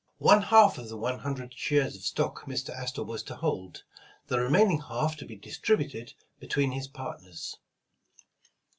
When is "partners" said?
6.87-7.57